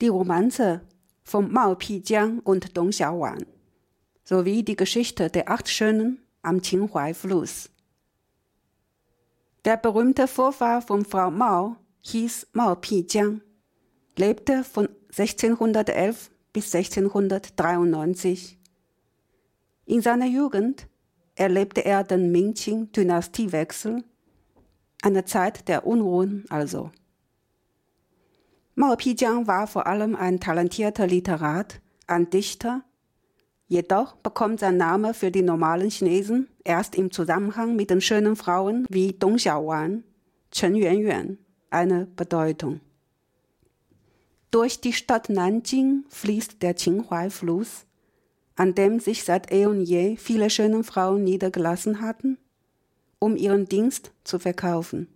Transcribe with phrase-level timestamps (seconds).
[0.00, 0.82] die Romanze
[1.24, 3.44] von Mao Pijiang und Dong Xiaowan
[4.24, 7.70] sowie die Geschichte der acht Schönen am Qinhuai-Fluss.
[9.64, 13.40] Der berühmte Vorfahr von Frau Mao hieß Mao Pijiang,
[14.16, 18.58] lebte von 1611 bis 1693.
[19.86, 20.86] In seiner Jugend
[21.34, 24.04] erlebte er den Mingqing-Dynastiewechsel,
[25.02, 26.90] eine Zeit der Unruhen also.
[28.78, 32.84] Mao Pijiang war vor allem ein talentierter Literat, ein Dichter,
[33.66, 38.86] jedoch bekommt sein Name für die normalen Chinesen erst im Zusammenhang mit den schönen Frauen
[38.88, 40.04] wie Dong Xiaowan,
[40.52, 41.38] Chen Yuanyuan
[41.70, 42.78] eine Bedeutung.
[44.52, 47.84] Durch die Stadt Nanjing fließt der Qinhuai-Fluss,
[48.54, 52.38] an dem sich seit eh und je viele schöne Frauen niedergelassen hatten,
[53.18, 55.08] um ihren Dienst zu verkaufen.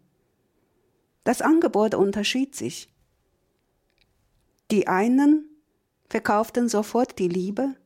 [1.23, 2.92] Das Angebot unterschied sich.
[4.73, 5.51] Die einen
[6.09, 7.77] verkauften sofort die Liebe,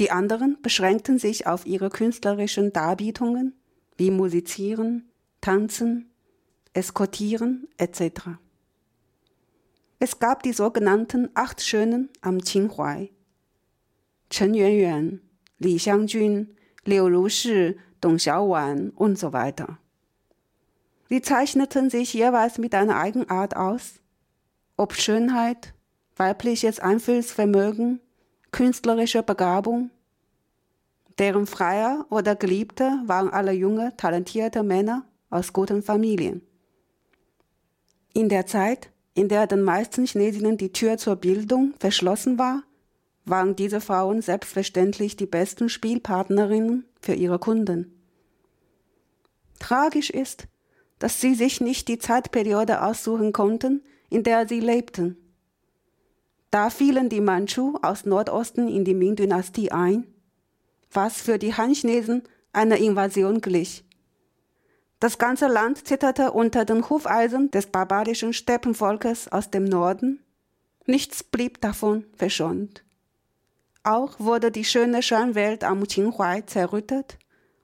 [0.00, 3.54] die anderen beschränkten sich auf ihre künstlerischen Darbietungen
[3.96, 5.08] wie Musizieren,
[5.40, 6.10] Tanzen,
[6.72, 8.22] Eskortieren etc.
[10.00, 13.12] Es gab die sogenannten Acht Schönen am Qinhuai.
[14.30, 15.20] Chen Yuanyuan,
[15.60, 16.56] Li Xiangjun,
[16.86, 19.78] Liu Rushi, Dong Xiaowan und so weiter.
[21.08, 24.00] Sie zeichneten sich jeweils mit einer Eigenart aus,
[24.76, 25.72] ob Schönheit,
[26.16, 28.00] weibliches Einfühlsvermögen,
[28.52, 29.90] künstlerische Begabung.
[31.18, 36.42] Deren Freier oder Geliebte waren alle junge, talentierte Männer aus guten Familien.
[38.12, 42.62] In der Zeit, in der den meisten Chinesinnen die Tür zur Bildung verschlossen war,
[43.24, 47.94] waren diese Frauen selbstverständlich die besten Spielpartnerinnen für ihre Kunden.
[49.58, 50.48] Tragisch ist,
[50.98, 55.16] dass sie sich nicht die Zeitperiode aussuchen konnten, in der sie lebten.
[56.50, 60.06] Da fielen die Manchu aus Nordosten in die Ming-Dynastie ein,
[60.92, 63.84] was für die Han-Chinesen einer Invasion glich.
[64.98, 70.20] Das ganze Land zitterte unter den Hufeisen des barbarischen Steppenvolkes aus dem Norden.
[70.86, 72.84] Nichts blieb davon verschont.
[73.82, 77.18] Auch wurde die schöne Scheinwelt am Qinhuai zerrüttet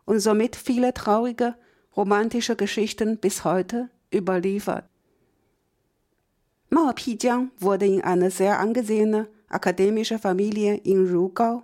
[0.07, 1.57] und somit viele traurige,
[1.95, 4.85] romantische Geschichten bis heute überliefert.
[6.77, 11.63] Mao Pijiang wurde in eine sehr angesehene akademische Familie in Rugao,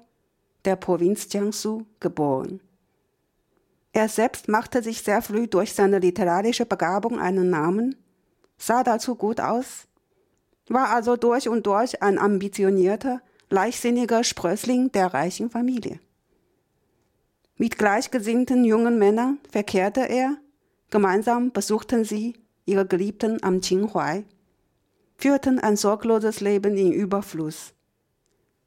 [0.65, 2.61] der Provinz Jiangsu, geboren.
[3.93, 7.95] Er selbst machte sich sehr früh durch seine literarische Begabung einen Namen,
[8.57, 9.87] sah dazu gut aus,
[10.69, 13.21] war also durch und durch ein ambitionierter,
[13.51, 16.01] leichtsinniger Sprössling der reichen Familie.
[17.59, 20.39] Mit gleichgesinnten jungen Männern verkehrte er,
[20.89, 22.33] gemeinsam besuchten sie
[22.65, 24.25] ihre Geliebten am Qinhuai
[25.23, 27.75] führten ein sorgloses Leben in Überfluss.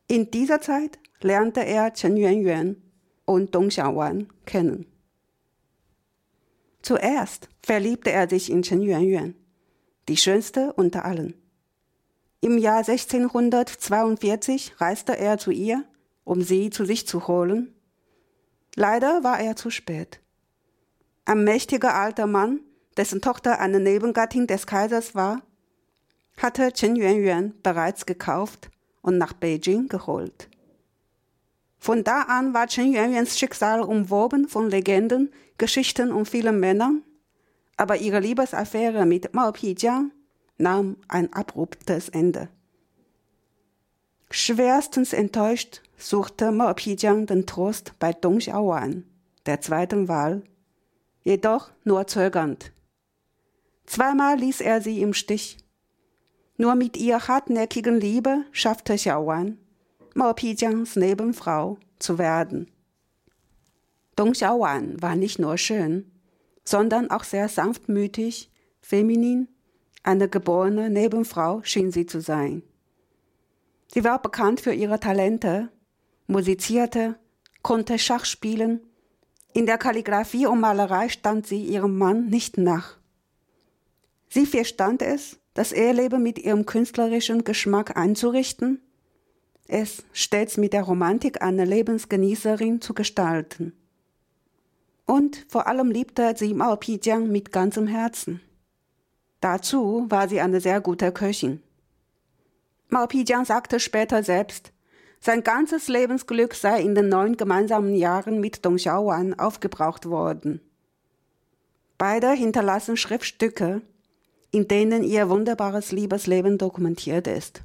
[0.07, 2.77] In dieser Zeit lernte er Chen Yuanyuan
[3.25, 4.85] und Dong Xiaowan kennen.
[6.81, 9.35] Zuerst verliebte er sich in Chen Yuanyuan,
[10.07, 11.33] die schönste unter allen.
[12.39, 15.83] Im Jahr 1642 reiste er zu ihr,
[16.23, 17.75] um sie zu sich zu holen.
[18.75, 20.22] Leider war er zu spät.
[21.25, 22.61] Ein mächtiger alter Mann,
[22.95, 25.41] dessen Tochter eine Nebengattin des Kaisers war,
[26.38, 28.69] hatte Chen Yuanyuan bereits gekauft
[29.01, 30.50] und nach Beijing geholt.
[31.79, 37.03] Von da an war Chen Yuanyuans Schicksal umwoben von Legenden, Geschichten und vielen Männern,
[37.78, 40.12] aber ihre Liebesaffäre mit Mao Pijiang
[40.57, 42.50] nahm ein abruptes Ende.
[44.31, 49.06] Schwerstens enttäuscht suchte Mao Pijiang den Trost bei Dong Xiaowan,
[49.46, 50.44] der zweiten Wahl,
[51.23, 52.72] jedoch nur zögernd.
[53.85, 55.57] Zweimal ließ er sie im Stich.
[56.57, 59.57] Nur mit ihrer hartnäckigen Liebe schaffte Xiaowan,
[60.13, 62.71] Mao Pijiangs Nebenfrau zu werden.
[64.16, 66.09] Dong Xiaowan war nicht nur schön,
[66.63, 68.49] sondern auch sehr sanftmütig,
[68.81, 69.49] feminin,
[70.03, 72.63] eine geborene Nebenfrau schien sie zu sein.
[73.93, 75.69] Sie war bekannt für ihre Talente,
[76.28, 77.17] musizierte,
[77.61, 78.81] konnte Schach spielen,
[79.53, 82.97] in der Kalligraphie und Malerei stand sie ihrem Mann nicht nach.
[84.29, 88.81] Sie verstand es, das Eheleben mit ihrem künstlerischen Geschmack einzurichten,
[89.67, 93.73] es stets mit der Romantik einer Lebensgenießerin zu gestalten.
[95.07, 98.41] Und vor allem liebte sie Mao Pijiang mit ganzem Herzen.
[99.40, 101.63] Dazu war sie eine sehr gute Köchin.
[102.90, 104.72] Mao Pijiang sagte später selbst,
[105.22, 110.59] sein ganzes Lebensglück sei in den neun gemeinsamen Jahren mit Dong Xiaowan aufgebraucht worden.
[111.97, 113.81] Beide hinterlassen Schriftstücke,
[114.51, 117.63] in denen ihr wunderbares Liebesleben dokumentiert ist.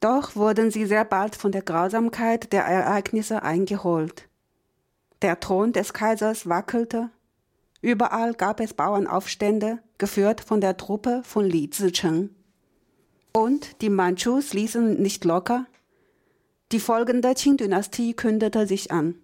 [0.00, 4.28] Doch wurden sie sehr bald von der Grausamkeit der Ereignisse eingeholt.
[5.22, 7.08] Der Thron des Kaisers wackelte,
[7.80, 12.30] überall gab es Bauernaufstände, geführt von der Truppe von Li Zicheng.
[13.32, 15.66] Und die Manchus ließen nicht locker.
[16.70, 19.16] Die folgende Qing-Dynastie kündete sich an.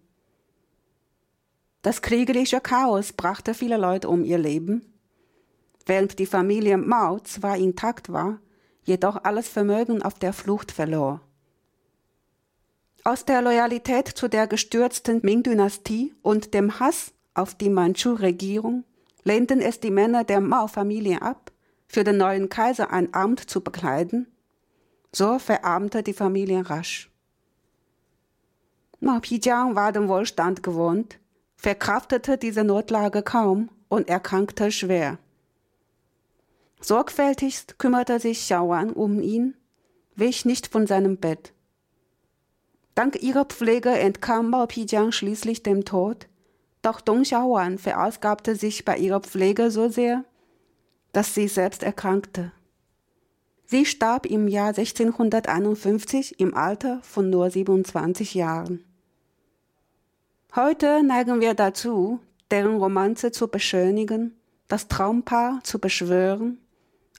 [1.82, 4.82] Das kriegerische Chaos brachte viele Leute um ihr Leben.
[5.90, 8.38] Während die Familie Mao zwar intakt war,
[8.84, 11.20] jedoch alles Vermögen auf der Flucht verlor.
[13.02, 18.84] Aus der Loyalität zu der gestürzten Ming-Dynastie und dem Hass auf die Manchu-Regierung
[19.24, 21.50] lehnten es die Männer der Mao-Familie ab,
[21.88, 24.28] für den neuen Kaiser ein Amt zu bekleiden.
[25.10, 27.10] So verarmte die Familie rasch.
[29.00, 31.18] Mao Pijiang war dem Wohlstand gewohnt
[31.56, 35.18] verkraftete diese Notlage kaum und erkrankte schwer.
[36.80, 39.54] Sorgfältigst kümmerte sich Xiaowan um ihn,
[40.16, 41.52] wich nicht von seinem Bett.
[42.94, 46.26] Dank ihrer Pflege entkam Mao Pijiang schließlich dem Tod,
[46.82, 50.24] doch Dong Xiaowan verausgabte sich bei ihrer Pflege so sehr,
[51.12, 52.52] dass sie selbst erkrankte.
[53.66, 58.84] Sie starb im Jahr 1651 im Alter von nur 27 Jahren.
[60.56, 62.18] Heute neigen wir dazu,
[62.50, 64.34] deren Romanze zu beschönigen,
[64.66, 66.58] das Traumpaar zu beschwören.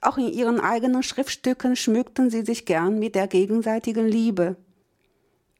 [0.01, 4.55] Auch in ihren eigenen Schriftstücken schmückten sie sich gern mit der gegenseitigen Liebe.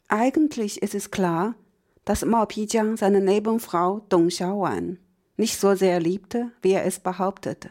[0.07, 1.55] Eigentlich ist es klar,
[2.03, 4.97] dass Mao Pijiang seine Nebenfrau Dong Xiaowan
[5.37, 7.69] nicht so sehr liebte, wie er es behauptete.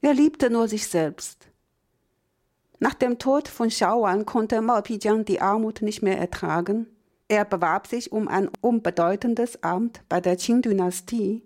[0.00, 1.48] Er liebte nur sich selbst.
[2.78, 6.86] Nach dem Tod von Xiaowan konnte Mao Pijiang die Armut nicht mehr ertragen
[7.28, 11.42] er bewarb sich um ein unbedeutendes Amt bei der Qing-Dynastie.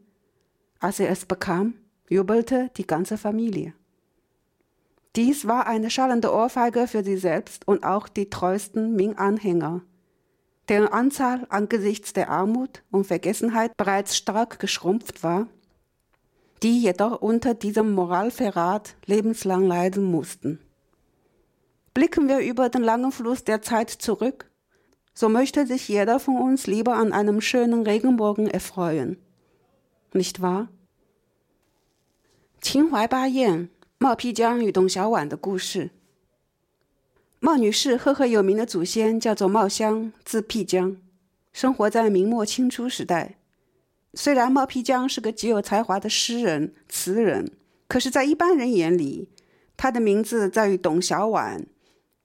[0.79, 1.75] Als er es bekam,
[2.13, 3.75] jubelte die ganze Familie.
[5.17, 9.83] Dies war eine schallende Ohrfeige für sie selbst und auch die treuesten Ming-Anhänger,
[10.69, 15.49] deren Anzahl angesichts der Armut und Vergessenheit bereits stark geschrumpft war,
[16.63, 20.61] die jedoch unter diesem Moralverrat lebenslang leiden mussten.
[21.93, 24.51] Blicken wir über den langen Fluss der Zeit zurück,
[25.13, 29.19] so möchte sich jeder von uns lieber an einem schönen Regenbogen erfreuen.
[30.15, 30.69] Nicht wahr?
[32.63, 33.69] 秦淮八艳，
[33.99, 35.91] 冒辟疆与董小宛的故事。
[37.41, 40.97] 冒女士赫赫有名的祖先叫做冒香，字辟疆，
[41.53, 43.35] 生活在明末清初时代。
[44.15, 47.51] 虽然冒辟疆是个极有才华的诗人、词人，
[47.89, 49.29] 可是，在一般人眼里，
[49.77, 51.65] 他的名字在与董小宛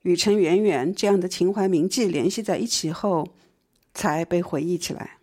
[0.04, 3.30] 与陈圆圆这样的情怀名妓联系在一起后，
[3.96, 5.18] 才被回忆起来。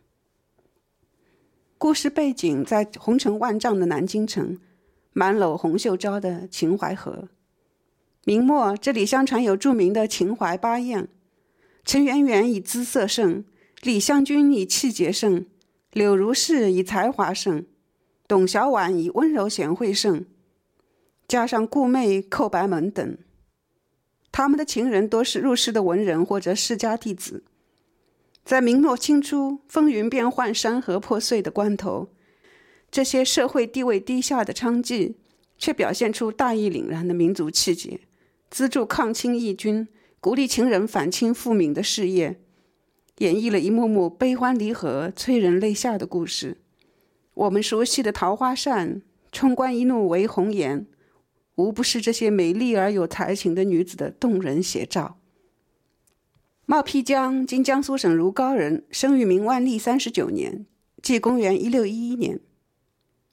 [1.78, 4.58] 故事背景在红尘万丈的南京城，
[5.14, 7.28] 满篓红袖招的秦淮河。
[8.24, 11.08] 明末这里相传有著名的秦淮八艳：
[11.84, 13.44] 陈圆圆以姿色胜，
[13.82, 15.46] 李香君以气节胜，
[15.92, 17.64] 柳如是以才华胜，
[18.26, 20.24] 董小宛以温柔贤惠胜，
[21.28, 23.16] 加上顾媚、寇白门等。
[24.32, 27.44] 他们的情人多是入世的文人或者世家弟子。
[28.44, 32.08] 在明末清初风云变幻、山河破碎的关头，
[32.94, 35.14] 这些社会地位低下的娼妓，
[35.58, 37.98] 却表现出大义凛然的民族气节，
[38.50, 39.88] 资助抗清义军，
[40.20, 42.38] 鼓励情人反清复明的事业，
[43.18, 46.58] 演绎了一幕幕悲欢离合、催人泪下的故事。
[47.34, 49.02] 我们熟悉的桃花扇、
[49.32, 50.86] 冲冠一怒为红颜。
[51.56, 55.18] 无不是这些美丽而有才情的女子的动人写照。
[56.64, 60.64] 冒辟疆，今江苏省如皋人，生于明万历三十九年，
[61.02, 62.38] 即公元一六一一年。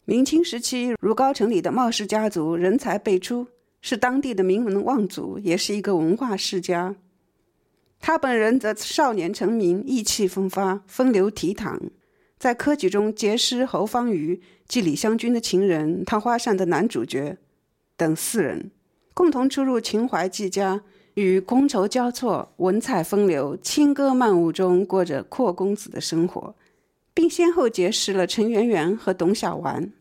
[0.05, 3.48] 明清时期，如皋城里的冒氏家族人才辈出，
[3.81, 6.96] 是当地的名门望族，也是一个文化世家。
[8.00, 11.79] 他本人则少年成名，意气风发，风流倜傥，
[12.39, 17.38] 在科举中结识侯方域即李香君的情人，桃花扇的男主角。
[17.96, 18.72] 等四人
[19.13, 20.81] 共同出入秦淮季家，
[21.13, 26.55] 与觥筹交错、文采风流、轻歌曼舞中过着阔公子的生活，
[27.13, 29.91] 并先后结识了陈圆圆和董小宛。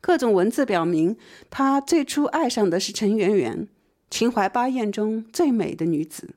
[0.00, 1.16] 各种文字表明，
[1.48, 3.68] 他最初爱上的是陈圆圆，
[4.10, 6.34] 秦淮八艳中最美的女子。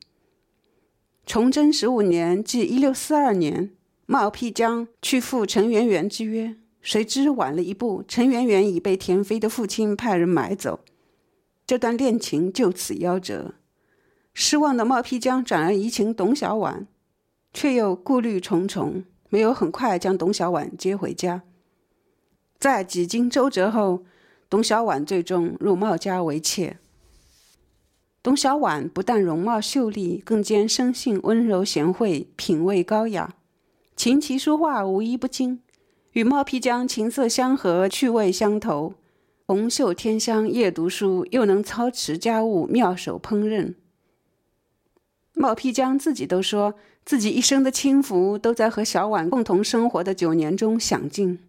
[1.25, 3.71] 崇祯十五年，即一六四二年，
[4.05, 10.79] 冒辟疆去赴陈圆圆之约，谁知晚了一步，陈圆圆已被田妃的父亲派人买走。
[11.65, 13.55] 这段恋情就此夭折。
[14.33, 16.85] 失望的冒辟疆转而移情董小宛，
[17.51, 21.43] 却又顾虑重重，没有很快将董小宛接回家。
[22.59, 24.03] 在几经周折后，
[24.49, 26.77] 董小宛最终入冒家为妾。
[28.23, 33.35] 董小宛不但容貌秀丽，更兼生性温柔贤惠，品味高雅，
[33.95, 35.61] 琴棋书画无一不精，
[36.11, 38.95] 与冒辟疆琴瑟相和，趣味相投。
[39.45, 43.75] 红袖添香夜读书，又能操持家务，妙手烹饪。
[45.37, 46.73] 冒辟疆自己都说
[47.05, 51.39] 自己一生的轻福都在和小婉共同生活的九年中享尽。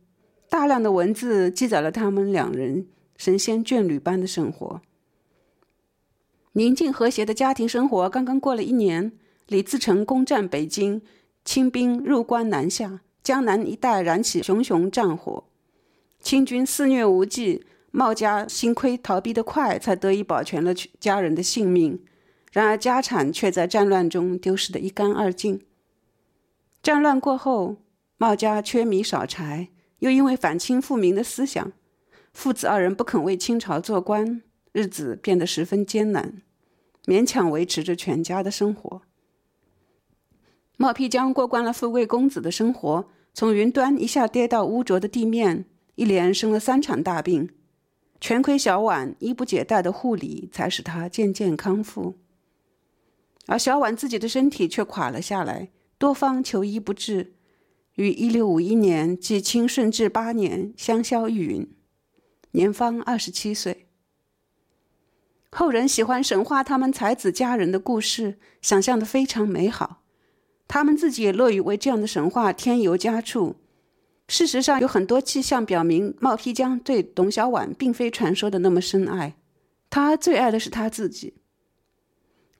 [0.50, 4.82] 大量的文字记载了他们两人神仙眷侣般的生活。
[6.52, 9.12] 宁静和谐的家庭生活刚刚过了一年，
[9.46, 11.00] 李自成攻占北京，
[11.44, 15.44] 清兵入关南下，江南一带燃起熊熊战火，
[16.20, 17.64] 清军肆虐无忌。
[17.90, 21.98] 茂家幸亏逃避得快，才得以保全了家人的性命。
[22.52, 25.60] 然而家产却在战乱中丢失得一干二净。
[26.82, 27.76] 战乱过后，
[28.16, 29.68] 茂家缺米少柴。
[30.00, 31.72] 又因为反清复明的思想，
[32.32, 36.40] 父子二人不肯为清朝做官，日子变得十分艰难，
[37.06, 39.02] 勉强维持着全家的生活。
[40.76, 45.64] 冒辟疆过惯了富贵公子的生活，从云端一下跌到污浊的地面，
[45.96, 47.50] 一连生了三场大病，
[48.20, 52.14] 全亏小婉衣不解带的护理，才使他渐渐康复。
[53.48, 57.34] 而小婉自己的身体却垮了下来，多方求医不治。
[57.94, 61.68] 于一六五一年，即清顺治八年，香消玉殒，
[62.50, 63.88] 年方二十七岁。
[65.50, 70.02] 后人喜欢神话他们才子佳人的故事，想象的非常美好。
[70.68, 73.56] 他们自己也乐于为这样的神话添油加醋。
[74.28, 79.36] 事实上，有很多迹象表明，冒辟疆对董小宛并非传说的那么深爱，
[79.88, 81.38] 他最爱的是他自己。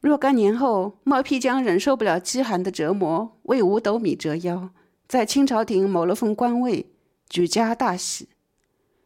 [0.01, 4.71] 若干年后，冒辟疆忍受不了饥寒的折磨，为五斗米折腰。
[5.09, 6.87] 在清朝廷谋了份官位，
[7.29, 8.29] 举家大喜。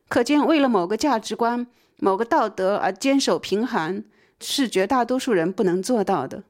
[0.08, 1.66] 可见，为了某个价值观、
[1.98, 4.04] 某个道德而坚守贫寒，
[4.40, 6.42] 是绝大多数人不能做到的。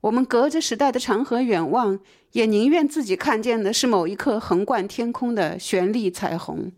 [0.00, 2.00] 我们隔着时代的长河远望，
[2.32, 6.72] 也宁愿自己看见的是某一刻横贯天空的绚丽彩虹。